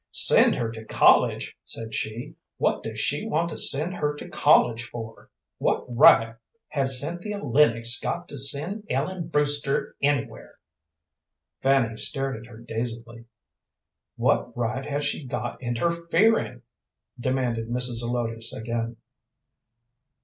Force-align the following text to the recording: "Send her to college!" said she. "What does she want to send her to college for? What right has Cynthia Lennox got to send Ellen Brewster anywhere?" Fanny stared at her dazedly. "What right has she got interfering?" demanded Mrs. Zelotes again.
"Send 0.09 0.55
her 0.55 0.71
to 0.71 0.83
college!" 0.83 1.55
said 1.63 1.93
she. 1.93 2.33
"What 2.57 2.81
does 2.81 2.99
she 2.99 3.27
want 3.27 3.49
to 3.51 3.55
send 3.57 3.93
her 3.93 4.15
to 4.15 4.27
college 4.29 4.89
for? 4.89 5.29
What 5.59 5.85
right 5.95 6.37
has 6.69 6.99
Cynthia 6.99 7.37
Lennox 7.37 7.99
got 7.99 8.27
to 8.29 8.35
send 8.35 8.87
Ellen 8.89 9.27
Brewster 9.27 9.95
anywhere?" 10.01 10.57
Fanny 11.61 11.97
stared 11.97 12.35
at 12.37 12.47
her 12.47 12.57
dazedly. 12.57 13.25
"What 14.15 14.57
right 14.57 14.87
has 14.87 15.05
she 15.05 15.23
got 15.23 15.61
interfering?" 15.61 16.63
demanded 17.19 17.69
Mrs. 17.69 17.97
Zelotes 18.01 18.51
again. 18.53 18.97